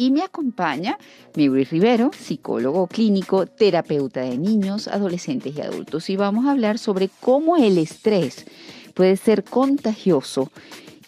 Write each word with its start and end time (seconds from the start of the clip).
y 0.00 0.10
me 0.10 0.22
acompaña 0.22 0.96
Miguel 1.36 1.66
Rivero, 1.66 2.10
psicólogo 2.18 2.86
clínico, 2.86 3.44
terapeuta 3.44 4.22
de 4.22 4.38
niños, 4.38 4.88
adolescentes 4.88 5.54
y 5.54 5.60
adultos. 5.60 6.08
Y 6.08 6.16
vamos 6.16 6.46
a 6.46 6.52
hablar 6.52 6.78
sobre 6.78 7.10
cómo 7.20 7.58
el 7.58 7.76
estrés 7.76 8.46
puede 8.94 9.18
ser 9.18 9.44
contagioso 9.44 10.50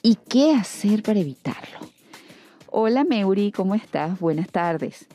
y 0.02 0.16
qué 0.28 0.52
hacer 0.52 1.02
para 1.02 1.20
evitarlo. 1.20 1.78
Hola 2.66 3.02
Meuri, 3.04 3.50
¿cómo 3.50 3.74
estás? 3.74 4.20
Buenas 4.20 4.50
tardes. 4.50 5.06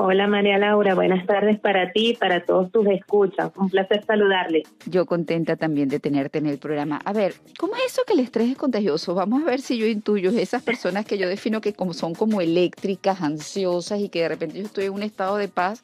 Hola 0.00 0.28
María 0.28 0.58
Laura, 0.58 0.94
buenas 0.94 1.26
tardes 1.26 1.58
para 1.58 1.90
ti 1.90 2.10
y 2.10 2.16
para 2.16 2.44
todos 2.44 2.70
tus 2.70 2.86
escuchas. 2.86 3.50
Un 3.56 3.68
placer 3.68 4.04
saludarles. 4.04 4.62
Yo 4.86 5.06
contenta 5.06 5.56
también 5.56 5.88
de 5.88 5.98
tenerte 5.98 6.38
en 6.38 6.46
el 6.46 6.58
programa. 6.58 7.00
A 7.04 7.12
ver, 7.12 7.34
¿cómo 7.58 7.74
es 7.74 7.86
eso 7.86 8.02
que 8.06 8.12
el 8.12 8.20
estrés 8.20 8.48
es 8.48 8.56
contagioso? 8.56 9.16
Vamos 9.16 9.42
a 9.42 9.46
ver 9.46 9.60
si 9.60 9.76
yo 9.76 9.86
intuyo 9.86 10.30
esas 10.30 10.62
personas 10.62 11.04
que 11.04 11.18
yo 11.18 11.28
defino 11.28 11.60
que 11.60 11.72
como 11.72 11.94
son 11.94 12.14
como 12.14 12.40
eléctricas, 12.40 13.22
ansiosas 13.22 13.98
y 13.98 14.08
que 14.08 14.22
de 14.22 14.28
repente 14.28 14.58
yo 14.60 14.66
estoy 14.66 14.84
en 14.84 14.92
un 14.92 15.02
estado 15.02 15.36
de 15.36 15.48
paz 15.48 15.82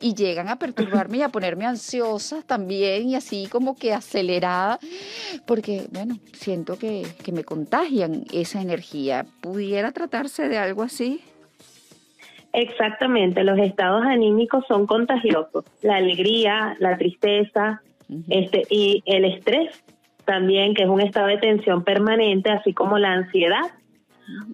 y 0.00 0.14
llegan 0.14 0.48
a 0.48 0.58
perturbarme 0.58 1.18
y 1.18 1.22
a 1.22 1.28
ponerme 1.28 1.64
ansiosa 1.64 2.42
también 2.42 3.10
y 3.10 3.14
así 3.14 3.46
como 3.46 3.76
que 3.76 3.92
acelerada, 3.92 4.80
porque 5.46 5.86
bueno, 5.92 6.18
siento 6.32 6.76
que, 6.80 7.06
que 7.22 7.30
me 7.30 7.44
contagian 7.44 8.24
esa 8.32 8.60
energía. 8.60 9.24
¿Pudiera 9.40 9.92
tratarse 9.92 10.48
de 10.48 10.58
algo 10.58 10.82
así? 10.82 11.20
Exactamente, 12.52 13.44
los 13.44 13.58
estados 13.58 14.04
anímicos 14.04 14.64
son 14.66 14.86
contagiosos. 14.86 15.64
La 15.80 15.96
alegría, 15.96 16.76
la 16.78 16.98
tristeza, 16.98 17.80
este 18.28 18.64
y 18.68 19.02
el 19.06 19.24
estrés 19.24 19.82
también, 20.24 20.74
que 20.74 20.82
es 20.82 20.88
un 20.88 21.00
estado 21.00 21.28
de 21.28 21.38
tensión 21.38 21.82
permanente, 21.82 22.50
así 22.50 22.74
como 22.74 22.98
la 22.98 23.12
ansiedad. 23.12 23.62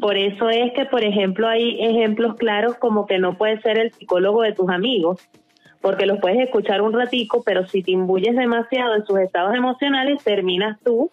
Por 0.01 0.16
eso 0.16 0.48
es 0.48 0.73
que, 0.73 0.87
por 0.87 1.05
ejemplo, 1.05 1.48
hay 1.48 1.80
ejemplos 1.80 2.37
claros 2.37 2.77
como 2.77 3.06
que 3.06 3.19
no 3.19 3.37
puedes 3.37 3.61
ser 3.62 3.79
el 3.79 3.92
psicólogo 3.92 4.42
de 4.42 4.53
tus 4.53 4.70
amigos, 4.70 5.28
porque 5.80 6.06
los 6.06 6.19
puedes 6.20 6.39
escuchar 6.39 6.83
un 6.83 6.92
ratico, 6.92 7.42
pero 7.45 7.67
si 7.67 7.83
te 7.83 7.91
imbuyes 7.91 8.34
demasiado 8.34 8.95
en 8.95 9.05
sus 9.05 9.19
estados 9.19 9.55
emocionales, 9.55 10.23
terminas 10.23 10.78
tú 10.84 11.11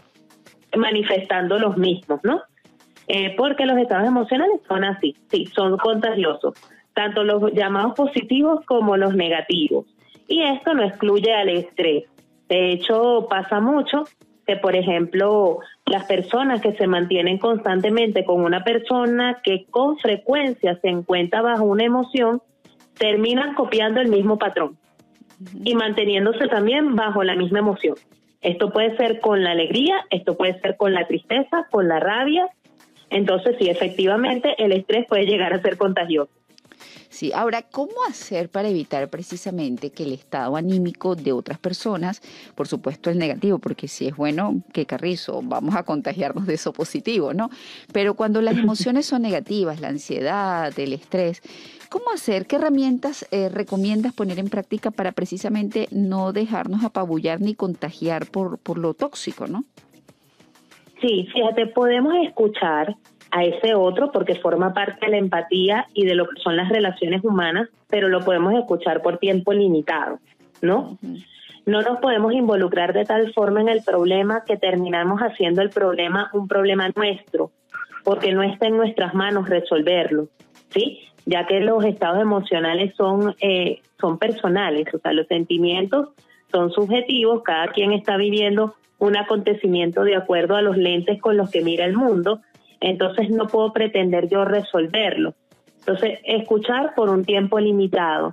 manifestando 0.75 1.57
los 1.59 1.77
mismos, 1.77 2.19
¿no? 2.23 2.41
Eh, 3.07 3.35
porque 3.37 3.65
los 3.65 3.77
estados 3.77 4.07
emocionales 4.07 4.61
son 4.67 4.83
así, 4.83 5.15
sí, 5.29 5.45
son 5.47 5.77
contagiosos 5.77 6.55
tanto 6.95 7.23
los 7.23 7.53
llamados 7.53 7.93
positivos 7.93 8.65
como 8.65 8.97
los 8.97 9.15
negativos. 9.15 9.85
Y 10.27 10.41
esto 10.41 10.73
no 10.73 10.83
excluye 10.83 11.31
al 11.33 11.49
estrés. 11.49 12.05
De 12.49 12.71
hecho, 12.71 13.27
pasa 13.29 13.59
mucho 13.59 14.05
que, 14.47 14.55
por 14.55 14.75
ejemplo, 14.75 15.59
las 15.85 16.05
personas 16.05 16.61
que 16.61 16.73
se 16.73 16.87
mantienen 16.87 17.37
constantemente 17.37 18.23
con 18.23 18.41
una 18.41 18.63
persona 18.63 19.41
que 19.43 19.65
con 19.69 19.97
frecuencia 19.97 20.79
se 20.81 20.87
encuentra 20.87 21.41
bajo 21.41 21.65
una 21.65 21.83
emoción, 21.83 22.41
terminan 22.97 23.55
copiando 23.55 23.99
el 23.99 24.07
mismo 24.07 24.37
patrón 24.37 24.77
y 25.63 25.75
manteniéndose 25.75 26.47
también 26.47 26.95
bajo 26.95 27.23
la 27.23 27.35
misma 27.35 27.59
emoción. 27.59 27.95
Esto 28.41 28.71
puede 28.71 28.95
ser 28.95 29.19
con 29.19 29.43
la 29.43 29.51
alegría, 29.51 30.05
esto 30.11 30.37
puede 30.37 30.59
ser 30.61 30.77
con 30.77 30.93
la 30.93 31.07
tristeza, 31.07 31.67
con 31.71 31.89
la 31.89 31.99
rabia. 31.99 32.47
Entonces, 33.09 33.55
sí, 33.59 33.69
efectivamente, 33.69 34.55
el 34.57 34.71
estrés 34.71 35.05
puede 35.07 35.25
llegar 35.25 35.53
a 35.53 35.61
ser 35.61 35.77
contagioso. 35.77 36.29
Sí, 37.15 37.31
ahora, 37.33 37.61
¿cómo 37.61 37.93
hacer 38.09 38.49
para 38.49 38.67
evitar 38.67 39.09
precisamente 39.09 39.89
que 39.89 40.03
el 40.03 40.11
estado 40.11 40.57
anímico 40.57 41.15
de 41.15 41.31
otras 41.31 41.57
personas, 41.57 42.21
por 42.55 42.67
supuesto 42.67 43.09
el 43.09 43.17
negativo, 43.17 43.57
porque 43.57 43.87
si 43.87 44.07
es 44.07 44.17
bueno, 44.17 44.61
qué 44.73 44.85
carrizo, 44.85 45.41
vamos 45.41 45.75
a 45.75 45.83
contagiarnos 45.83 46.45
de 46.45 46.55
eso 46.55 46.73
positivo, 46.73 47.33
¿no? 47.33 47.49
Pero 47.93 48.15
cuando 48.15 48.41
las 48.41 48.57
emociones 48.57 49.05
son 49.05 49.21
negativas, 49.21 49.79
la 49.79 49.87
ansiedad, 49.87 50.77
el 50.77 50.91
estrés, 50.91 51.41
¿cómo 51.87 52.11
hacer? 52.13 52.47
¿Qué 52.47 52.57
herramientas 52.57 53.25
eh, 53.31 53.47
recomiendas 53.47 54.11
poner 54.11 54.37
en 54.37 54.49
práctica 54.49 54.91
para 54.91 55.13
precisamente 55.13 55.87
no 55.91 56.33
dejarnos 56.33 56.83
apabullar 56.83 57.39
ni 57.39 57.55
contagiar 57.55 58.25
por, 58.25 58.57
por 58.57 58.77
lo 58.77 58.93
tóxico, 58.93 59.47
¿no? 59.47 59.63
Sí, 61.05 61.27
fíjate, 61.31 61.67
podemos 61.67 62.16
escuchar 62.25 62.95
a 63.29 63.43
ese 63.43 63.75
otro 63.75 64.11
porque 64.11 64.33
forma 64.33 64.73
parte 64.73 65.05
de 65.05 65.11
la 65.11 65.17
empatía 65.17 65.85
y 65.93 66.03
de 66.03 66.16
lo 66.16 66.27
que 66.27 66.41
son 66.41 66.57
las 66.57 66.67
relaciones 66.67 67.23
humanas, 67.23 67.69
pero 67.88 68.07
lo 68.07 68.21
podemos 68.21 68.55
escuchar 68.55 69.03
por 69.03 69.19
tiempo 69.19 69.53
limitado, 69.53 70.17
¿no? 70.63 70.97
No 71.67 71.81
nos 71.83 71.99
podemos 71.99 72.33
involucrar 72.33 72.91
de 72.94 73.05
tal 73.05 73.31
forma 73.33 73.61
en 73.61 73.69
el 73.69 73.83
problema 73.83 74.45
que 74.45 74.57
terminamos 74.57 75.19
haciendo 75.21 75.61
el 75.61 75.69
problema 75.69 76.31
un 76.33 76.47
problema 76.47 76.89
nuestro, 76.95 77.51
porque 78.03 78.33
no 78.33 78.41
está 78.41 78.65
en 78.65 78.77
nuestras 78.77 79.13
manos 79.13 79.47
resolverlo, 79.47 80.29
¿sí? 80.69 81.01
Ya 81.27 81.45
que 81.45 81.59
los 81.59 81.85
estados 81.85 82.19
emocionales 82.19 82.95
son, 82.95 83.35
eh, 83.41 83.79
son 84.01 84.17
personales, 84.17 84.88
o 84.91 84.97
sea, 84.97 85.13
los 85.13 85.27
sentimientos 85.27 86.09
son 86.51 86.71
subjetivos, 86.71 87.44
cada 87.44 87.67
quien 87.67 87.91
está 87.91 88.17
viviendo 88.17 88.73
un 89.05 89.17
acontecimiento 89.17 90.03
de 90.03 90.16
acuerdo 90.16 90.55
a 90.55 90.61
los 90.61 90.77
lentes 90.77 91.21
con 91.21 91.38
los 91.38 91.49
que 91.49 91.61
mira 91.61 91.85
el 91.85 91.95
mundo, 91.95 92.41
entonces 92.79 93.29
no 93.29 93.47
puedo 93.47 93.71
pretender 93.73 94.27
yo 94.29 94.45
resolverlo. 94.45 95.33
Entonces, 95.79 96.19
escuchar 96.23 96.93
por 96.95 97.09
un 97.09 97.23
tiempo 97.23 97.59
limitado, 97.59 98.31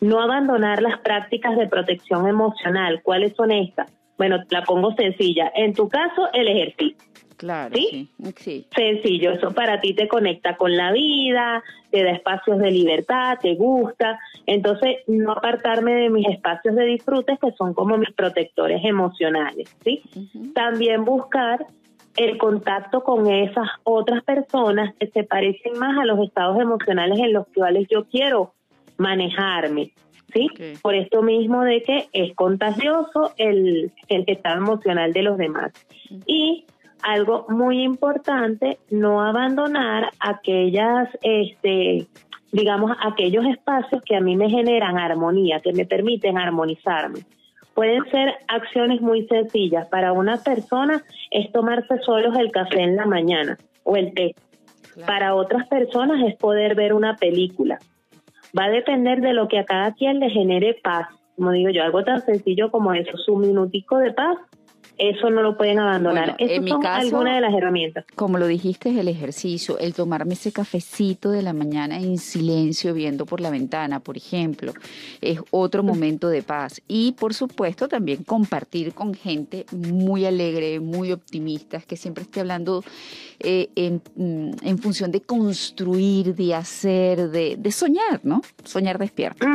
no 0.00 0.20
abandonar 0.20 0.82
las 0.82 0.98
prácticas 1.00 1.56
de 1.56 1.68
protección 1.68 2.28
emocional. 2.28 3.00
¿Cuáles 3.02 3.34
son 3.34 3.50
estas? 3.50 3.92
Bueno, 4.16 4.38
la 4.50 4.62
pongo 4.62 4.94
sencilla. 4.94 5.50
En 5.54 5.74
tu 5.74 5.88
caso, 5.88 6.28
el 6.32 6.48
ejercicio. 6.48 6.96
Claro, 7.42 7.74
¿Sí? 7.74 8.08
sí. 8.36 8.66
Sencillo, 8.72 9.32
eso 9.32 9.50
para 9.50 9.80
ti 9.80 9.94
te 9.94 10.06
conecta 10.06 10.56
con 10.56 10.76
la 10.76 10.92
vida, 10.92 11.60
te 11.90 12.04
da 12.04 12.12
espacios 12.12 12.60
de 12.60 12.70
libertad, 12.70 13.36
te 13.42 13.56
gusta. 13.56 14.20
Entonces, 14.46 14.98
no 15.08 15.32
apartarme 15.32 15.92
de 15.92 16.08
mis 16.08 16.28
espacios 16.28 16.76
de 16.76 16.84
disfrute 16.84 17.36
que 17.42 17.50
son 17.58 17.74
como 17.74 17.98
mis 17.98 18.12
protectores 18.12 18.80
emocionales, 18.84 19.76
¿sí? 19.82 20.04
También 20.54 21.04
buscar 21.04 21.66
el 22.14 22.38
contacto 22.38 23.02
con 23.02 23.28
esas 23.28 23.68
otras 23.82 24.22
personas 24.22 24.94
que 25.00 25.08
se 25.08 25.24
parecen 25.24 25.76
más 25.80 25.98
a 25.98 26.04
los 26.04 26.20
estados 26.20 26.60
emocionales 26.60 27.18
en 27.18 27.32
los 27.32 27.48
cuales 27.48 27.88
yo 27.90 28.04
quiero 28.04 28.54
manejarme. 28.98 29.90
¿Sí? 30.32 30.48
Por 30.80 30.94
esto 30.94 31.20
mismo 31.22 31.62
de 31.62 31.82
que 31.82 32.08
es 32.12 32.34
contagioso 32.34 33.34
el, 33.36 33.92
el 34.08 34.24
estado 34.28 34.58
emocional 34.58 35.12
de 35.12 35.22
los 35.22 35.36
demás. 35.36 35.72
Y 36.24 36.64
algo 37.02 37.46
muy 37.48 37.82
importante, 37.82 38.78
no 38.90 39.22
abandonar 39.22 40.10
aquellas, 40.20 41.08
este, 41.22 42.06
digamos, 42.52 42.96
aquellos 43.02 43.44
espacios 43.46 44.02
que 44.02 44.16
a 44.16 44.20
mí 44.20 44.36
me 44.36 44.48
generan 44.48 44.98
armonía, 44.98 45.60
que 45.60 45.72
me 45.72 45.84
permiten 45.84 46.38
armonizarme. 46.38 47.20
Pueden 47.74 48.04
ser 48.10 48.34
acciones 48.48 49.00
muy 49.00 49.26
sencillas. 49.26 49.88
Para 49.88 50.12
una 50.12 50.36
persona 50.36 51.02
es 51.30 51.50
tomarse 51.52 51.98
solos 52.04 52.36
el 52.38 52.52
café 52.52 52.82
en 52.82 52.96
la 52.96 53.06
mañana 53.06 53.58
o 53.82 53.96
el 53.96 54.12
té. 54.14 54.34
Para 55.06 55.34
otras 55.34 55.66
personas 55.68 56.22
es 56.26 56.36
poder 56.36 56.74
ver 56.74 56.92
una 56.92 57.16
película. 57.16 57.78
Va 58.56 58.64
a 58.64 58.70
depender 58.70 59.22
de 59.22 59.32
lo 59.32 59.48
que 59.48 59.58
a 59.58 59.64
cada 59.64 59.92
quien 59.94 60.20
le 60.20 60.28
genere 60.28 60.76
paz. 60.82 61.08
Como 61.36 61.50
digo 61.52 61.70
yo, 61.70 61.82
algo 61.82 62.04
tan 62.04 62.20
sencillo 62.20 62.70
como 62.70 62.92
eso, 62.92 63.16
su 63.16 63.36
minutico 63.36 63.96
de 63.96 64.12
paz 64.12 64.36
eso 64.98 65.30
no 65.30 65.42
lo 65.42 65.56
pueden 65.56 65.78
abandonar. 65.78 66.36
Bueno, 66.38 66.52
en 66.54 66.64
mi 66.64 66.70
son 66.70 66.86
algunas 66.86 67.34
de 67.34 67.40
las 67.40 67.54
herramientas. 67.54 68.04
Como 68.14 68.38
lo 68.38 68.46
dijiste, 68.46 68.90
es 68.90 68.96
el 68.96 69.08
ejercicio, 69.08 69.78
el 69.78 69.94
tomarme 69.94 70.34
ese 70.34 70.52
cafecito 70.52 71.30
de 71.30 71.42
la 71.42 71.52
mañana 71.52 71.96
en 71.96 72.18
silencio, 72.18 72.94
viendo 72.94 73.26
por 73.26 73.40
la 73.40 73.50
ventana, 73.50 74.00
por 74.00 74.16
ejemplo, 74.16 74.72
es 75.20 75.40
otro 75.50 75.82
momento 75.82 76.28
de 76.28 76.42
paz. 76.42 76.82
Y 76.88 77.12
por 77.12 77.34
supuesto 77.34 77.88
también 77.88 78.24
compartir 78.24 78.92
con 78.92 79.14
gente 79.14 79.66
muy 79.72 80.24
alegre, 80.26 80.78
muy 80.80 81.12
optimista, 81.12 81.80
que 81.80 81.96
siempre 81.96 82.22
esté 82.24 82.40
hablando 82.40 82.84
eh, 83.40 83.68
mm, 84.14 84.50
en, 84.62 84.78
función 84.78 85.10
de 85.10 85.20
construir, 85.22 86.34
de 86.34 86.54
hacer, 86.54 87.30
de, 87.30 87.70
soñar, 87.72 88.20
¿no? 88.22 88.42
Soñar 88.64 88.98
despierto. 88.98 89.46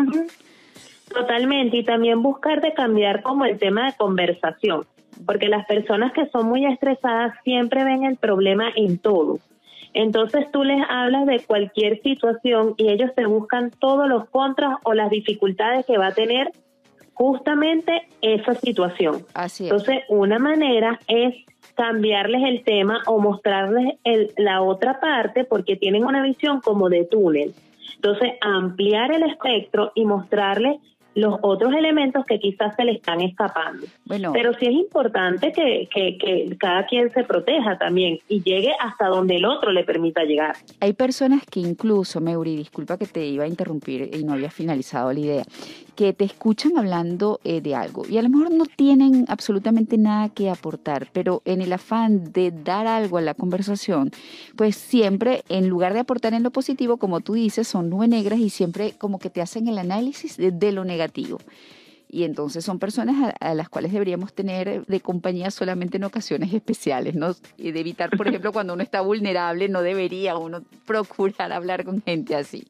Totalmente, 1.13 1.77
y 1.77 1.83
también 1.85 2.21
buscar 2.21 2.61
de 2.61 2.73
cambiar 2.73 3.23
como 3.23 3.45
el 3.45 3.57
tema 3.57 3.85
de 3.85 3.93
conversación 3.97 4.85
porque 5.25 5.47
las 5.47 5.65
personas 5.65 6.13
que 6.13 6.27
son 6.27 6.47
muy 6.47 6.65
estresadas 6.65 7.33
siempre 7.43 7.83
ven 7.83 8.05
el 8.05 8.17
problema 8.17 8.69
en 8.75 8.97
todo. 8.97 9.39
Entonces 9.93 10.51
tú 10.51 10.63
les 10.63 10.79
hablas 10.89 11.25
de 11.25 11.39
cualquier 11.39 12.01
situación 12.01 12.75
y 12.77 12.89
ellos 12.89 13.11
te 13.15 13.25
buscan 13.25 13.71
todos 13.71 14.07
los 14.07 14.29
contras 14.29 14.75
o 14.83 14.93
las 14.93 15.09
dificultades 15.09 15.85
que 15.85 15.97
va 15.97 16.07
a 16.07 16.13
tener 16.13 16.51
justamente 17.13 18.03
esa 18.21 18.53
situación. 18.53 19.25
Así 19.33 19.63
Entonces, 19.63 20.01
una 20.07 20.37
manera 20.37 20.99
es 21.07 21.33
cambiarles 21.73 22.43
el 22.43 22.63
tema 22.63 23.01
o 23.07 23.19
mostrarles 23.19 23.95
el, 24.03 24.31
la 24.37 24.61
otra 24.61 24.99
parte 24.99 25.43
porque 25.43 25.75
tienen 25.75 26.03
una 26.03 26.21
visión 26.21 26.61
como 26.61 26.89
de 26.89 27.05
túnel. 27.05 27.53
Entonces, 27.95 28.33
ampliar 28.41 29.11
el 29.11 29.23
espectro 29.23 29.91
y 29.95 30.05
mostrarles 30.05 30.77
los 31.17 31.39
otros 31.41 31.73
elementos 31.73 32.23
que 32.25 32.39
quizás 32.39 32.75
se 32.75 32.85
le 32.85 32.91
están 32.91 33.21
escapando. 33.21 33.87
Bueno, 34.05 34.31
Pero 34.33 34.53
sí 34.53 34.67
es 34.67 34.73
importante 34.73 35.51
que, 35.51 35.89
que, 35.91 36.17
que 36.19 36.55
cada 36.59 36.85
quien 36.85 37.11
se 37.11 37.23
proteja 37.23 37.75
también 37.79 38.19
y 38.29 38.43
llegue 38.43 38.71
hasta 38.79 39.07
donde 39.07 39.37
el 39.37 39.45
otro 39.45 39.71
le 39.71 39.83
permita 39.83 40.23
llegar. 40.23 40.55
Hay 40.79 40.93
personas 40.93 41.43
que 41.49 41.59
incluso, 41.59 42.21
Meuri, 42.21 42.55
disculpa 42.55 42.97
que 42.97 43.07
te 43.07 43.25
iba 43.25 43.45
a 43.45 43.47
interrumpir 43.47 44.11
y 44.13 44.23
no 44.23 44.33
había 44.33 44.51
finalizado 44.51 45.11
la 45.11 45.19
idea, 45.19 45.43
que 45.95 46.13
te 46.13 46.25
escuchan 46.25 46.77
hablando 46.77 47.39
eh, 47.43 47.61
de 47.61 47.73
algo 47.73 48.03
y 48.07 48.19
a 48.19 48.21
lo 48.21 48.29
mejor 48.29 48.51
no 48.51 48.65
tienen 48.65 49.25
absolutamente 49.27 49.97
nada 49.97 50.29
que 50.29 50.51
aportar, 50.51 51.07
pero 51.11 51.41
en 51.45 51.61
el 51.61 51.73
afán 51.73 52.31
de 52.31 52.51
dar 52.51 52.85
algo 52.85 53.17
a 53.17 53.21
la 53.21 53.33
conversación, 53.33 54.11
pues 54.55 54.75
siempre 54.75 55.41
en 55.49 55.67
lugar 55.67 55.93
de 55.93 55.99
aportar 56.01 56.35
en 56.35 56.43
lo 56.43 56.51
positivo, 56.51 56.97
como 56.97 57.21
tú 57.21 57.33
dices, 57.33 57.67
son 57.67 57.89
nubes 57.89 58.09
negras 58.09 58.37
y 58.37 58.51
siempre 58.51 58.93
como 58.99 59.17
que 59.17 59.31
te 59.31 59.41
hacen 59.41 59.67
el 59.67 59.79
análisis 59.79 60.37
de, 60.37 60.71
lo 60.71 60.85
negativo. 60.85 61.06
Y 62.09 62.23
entonces 62.23 62.63
son 62.63 62.79
personas 62.79 63.33
a, 63.39 63.53
las 63.53 63.67
cuales 63.67 63.91
deberíamos 63.91 64.33
tener 64.33 64.85
de 64.85 64.99
compañía 65.01 65.51
solamente 65.51 65.97
en 65.97 66.05
ocasiones 66.05 66.53
especiales, 66.53 67.15
¿no? 67.15 67.33
Y 67.57 67.71
de 67.71 67.81
evitar, 67.81 68.09
por 68.11 68.27
ejemplo, 68.27 68.51
cuando 68.53 68.73
uno 68.73 68.83
está 68.83 69.01
vulnerable, 69.01 69.67
no 69.67 69.81
debería 69.81 70.37
uno 70.37 70.61
procurar 70.85 71.51
hablar 71.51 71.83
con 71.83 72.01
gente 72.01 72.35
así. 72.35 72.65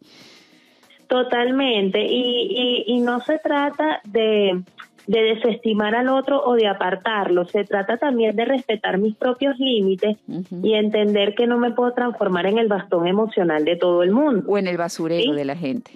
Totalmente, 1.07 2.06
y, 2.06 2.84
y, 2.86 3.00
no 3.00 3.22
se 3.22 3.39
trata 3.39 4.01
de, 4.04 4.62
de 5.07 5.22
desestimar 5.22 5.95
al 5.95 6.10
otro 6.10 6.44
o 6.44 6.56
de 6.56 6.68
apartarlo, 6.68 7.45
se 7.45 7.63
trata 7.63 7.98
también 7.98 8.36
de 8.36 8.44
respetar 8.44 8.98
mis 8.98 9.16
propios 9.16 9.57
límites 9.57 10.18
y 10.62 10.74
entender 10.74 11.34
que 11.34 11.48
no 11.48 11.57
me 11.57 11.72
puedo 11.72 11.94
transformar 11.94 12.45
en 12.48 12.57
el 12.57 12.68
bastón 12.68 13.07
emocional 13.07 13.63
de 13.63 13.78
todo 13.78 14.04
el 14.04 14.12
mundo. 14.12 14.44
O 14.50 14.57
en 14.57 14.68
el 14.68 14.75
basurero 14.75 15.34
de 15.34 15.45
la 15.45 15.56
gente. 15.56 15.92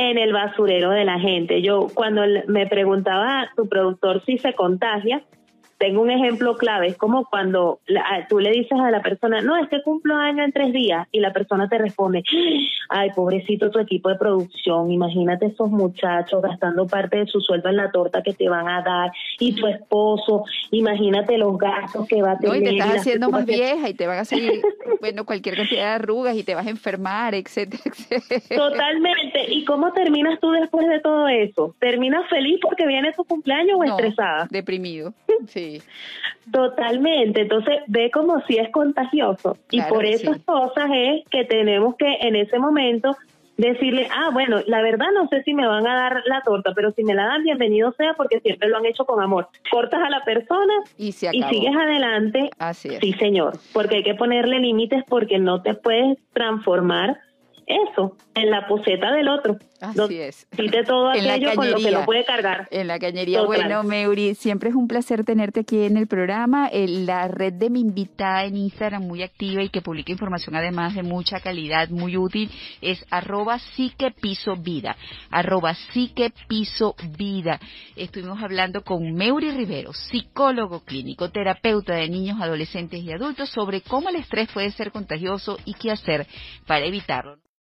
En 0.00 0.16
el 0.16 0.32
basurero 0.32 0.90
de 0.90 1.04
la 1.04 1.18
gente. 1.18 1.60
Yo 1.60 1.88
cuando 1.92 2.22
me 2.46 2.68
preguntaba 2.68 3.50
tu 3.56 3.68
productor 3.68 4.24
si 4.24 4.38
se 4.38 4.54
contagia, 4.54 5.24
tengo 5.78 6.02
un 6.02 6.10
ejemplo 6.10 6.56
clave, 6.56 6.88
es 6.88 6.96
como 6.96 7.24
cuando 7.26 7.80
tú 8.28 8.40
le 8.40 8.50
dices 8.50 8.78
a 8.78 8.90
la 8.90 9.00
persona, 9.00 9.40
no, 9.40 9.56
es 9.56 9.68
que 9.68 9.82
cumplo 9.82 10.16
año 10.16 10.44
en 10.44 10.52
tres 10.52 10.72
días, 10.72 11.06
y 11.12 11.20
la 11.20 11.32
persona 11.32 11.68
te 11.68 11.78
responde, 11.78 12.22
ay, 12.88 13.10
pobrecito 13.14 13.70
tu 13.70 13.78
equipo 13.78 14.08
de 14.08 14.16
producción, 14.16 14.90
imagínate 14.90 15.46
esos 15.46 15.70
muchachos 15.70 16.42
gastando 16.42 16.86
parte 16.86 17.18
de 17.18 17.26
su 17.26 17.40
sueldo 17.40 17.68
en 17.68 17.76
la 17.76 17.92
torta 17.92 18.22
que 18.22 18.34
te 18.34 18.48
van 18.48 18.68
a 18.68 18.82
dar, 18.82 19.12
y 19.38 19.54
tu 19.54 19.68
esposo, 19.68 20.44
imagínate 20.70 21.38
los 21.38 21.56
gastos 21.58 22.06
que 22.08 22.22
va 22.22 22.32
a 22.32 22.38
tener. 22.38 22.56
No, 22.56 22.60
y 22.60 22.64
te 22.64 22.70
estás 22.78 22.96
haciendo 23.00 23.30
más 23.30 23.46
vieja 23.46 23.88
y 23.88 23.94
te 23.94 24.06
van 24.06 24.18
a 24.18 24.24
salir, 24.24 24.62
bueno, 25.00 25.24
cualquier 25.24 25.56
cantidad 25.56 25.82
de 25.82 25.90
arrugas 25.90 26.36
y 26.36 26.42
te 26.42 26.54
vas 26.54 26.66
a 26.66 26.70
enfermar, 26.70 27.34
etcétera, 27.34 27.82
etcétera. 27.84 28.40
Totalmente, 28.56 29.46
¿y 29.48 29.64
cómo 29.64 29.92
terminas 29.92 30.38
tú 30.40 30.50
después 30.50 30.86
de 30.88 31.00
todo 31.00 31.28
eso? 31.28 31.74
¿Terminas 31.78 32.28
feliz 32.28 32.58
porque 32.62 32.86
viene 32.86 33.12
tu 33.12 33.24
cumpleaños 33.24 33.78
o 33.78 33.84
estresada? 33.84 34.46
Deprimido, 34.50 35.14
sí. 35.46 35.80
Totalmente, 36.50 37.42
entonces 37.42 37.74
ve 37.88 38.10
como 38.10 38.40
si 38.46 38.56
es 38.56 38.70
contagioso 38.70 39.58
y 39.70 39.82
por 39.82 40.06
esas 40.06 40.38
cosas 40.44 40.88
es 40.94 41.28
que 41.30 41.44
tenemos 41.44 41.94
que 41.96 42.10
en 42.22 42.36
ese 42.36 42.58
momento 42.58 43.14
decirle, 43.58 44.08
ah, 44.16 44.30
bueno, 44.32 44.60
la 44.66 44.80
verdad 44.82 45.08
no 45.12 45.28
sé 45.28 45.42
si 45.42 45.52
me 45.52 45.66
van 45.66 45.86
a 45.86 45.94
dar 45.94 46.22
la 46.26 46.40
torta, 46.42 46.72
pero 46.74 46.92
si 46.92 47.04
me 47.04 47.14
la 47.14 47.26
dan, 47.26 47.42
bienvenido 47.42 47.92
sea 47.92 48.14
porque 48.14 48.40
siempre 48.40 48.68
lo 48.68 48.78
han 48.78 48.86
hecho 48.86 49.04
con 49.04 49.20
amor. 49.20 49.48
Cortas 49.70 50.00
a 50.02 50.08
la 50.08 50.24
persona 50.24 50.72
y, 50.96 51.12
sigues 51.12 51.76
adelante. 51.76 52.50
Así 52.58 52.88
es. 52.88 53.00
Sí, 53.00 53.12
señor, 53.14 53.58
porque 53.72 53.96
hay 53.96 54.02
que 54.04 54.14
ponerle 54.14 54.60
límites 54.60 55.02
porque 55.08 55.38
no 55.38 55.60
te 55.60 55.74
puedes 55.74 56.18
transformar 56.32 57.20
eso, 57.68 58.16
en 58.34 58.50
la 58.50 58.66
poseta 58.66 59.12
del 59.12 59.28
otro. 59.28 59.56
Así 59.80 60.18
es. 60.18 60.46
Quite 60.56 60.82
todo 60.82 61.10
aquello 61.10 61.54
con 61.54 61.70
lo 61.70 61.76
que 61.76 61.90
lo 61.90 62.04
puede 62.04 62.24
cargar. 62.24 62.66
En 62.70 62.88
la 62.88 62.98
cañería. 62.98 63.42
Bueno, 63.42 63.84
Meuri, 63.84 64.34
siempre 64.34 64.70
es 64.70 64.74
un 64.74 64.88
placer 64.88 65.24
tenerte 65.24 65.60
aquí 65.60 65.84
en 65.84 65.96
el 65.96 66.08
programa. 66.08 66.70
La 66.72 67.28
red 67.28 67.52
de 67.52 67.70
mi 67.70 67.80
invitada 67.80 68.44
en 68.44 68.56
Instagram, 68.56 69.06
muy 69.06 69.22
activa 69.22 69.62
y 69.62 69.68
que 69.68 69.82
publica 69.82 70.10
información 70.10 70.56
además 70.56 70.94
de 70.94 71.02
mucha 71.02 71.40
calidad, 71.40 71.90
muy 71.90 72.16
útil, 72.16 72.50
es 72.80 73.04
arroba 73.10 73.58
psique 73.58 74.10
piso 74.10 74.56
vida. 74.56 74.96
Arroba 75.30 75.74
psique 75.74 76.32
piso 76.48 76.96
vida. 77.16 77.60
Estuvimos 77.94 78.42
hablando 78.42 78.82
con 78.82 79.12
Meuri 79.12 79.50
Rivero, 79.50 79.92
psicólogo 79.92 80.80
clínico, 80.80 81.30
terapeuta 81.30 81.94
de 81.94 82.08
niños, 82.08 82.40
adolescentes 82.40 83.00
y 83.00 83.12
adultos, 83.12 83.50
sobre 83.50 83.82
cómo 83.82 84.08
el 84.08 84.16
estrés 84.16 84.48
puede 84.52 84.72
ser 84.72 84.90
contagioso 84.90 85.56
y 85.64 85.74
qué 85.74 85.92
hacer 85.92 86.26
para 86.66 86.84
evitarlo. 86.84 87.36